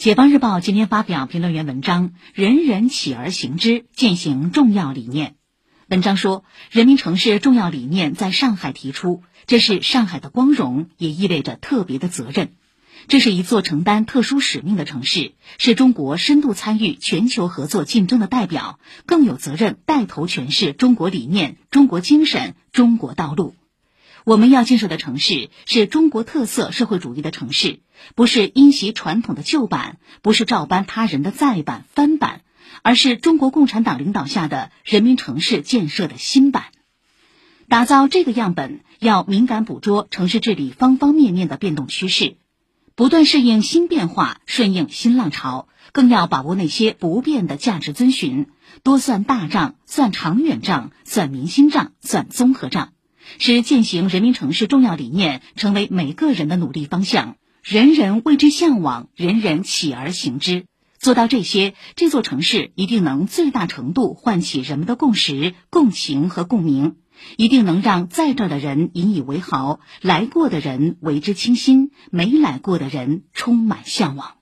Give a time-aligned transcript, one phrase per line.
[0.00, 5.32] 解放日报今天发表评论员文章《人人起而行之，践行重要理念》。
[5.88, 12.52] 文章说，人民城市重要理念在上海提出，这是上海的光荣，也意味着特别的责任。
[13.08, 23.54] 这是一座承担特殊使命的城市，是中国深度参与全球合作竞争的代表，更有责任带头诠释中国理念、中国精神、中国道路。
[24.24, 27.80] 我们要建设的城市是中国特色社会主义的城市，
[28.14, 32.42] 不是因袭传统的旧版，不是照搬他人的再版翻版，
[32.82, 36.64] 而是中国共产党领导下的人民城市建设的新版。
[37.68, 42.36] 打造这个样本，要敏感捕捉城市治理方方面面的变动趋势，
[42.96, 48.48] 不断适应新变化，顺应新浪潮，更要把握那些不变的价值遵循，
[48.82, 52.92] 多算大账，算长远账，算民心账，算综合账。
[53.38, 60.64] 是践行人民城市重要理念成为每个人的努力方向，人人为之向往，人人起而行之。
[60.98, 66.96] 做到这些，这座城市一定能最大程度唤起人们的共识、共情和共鸣，
[67.38, 74.39] 一定能让在这儿的人引以为豪，来过的人为之倾心，没来过的人充满向往。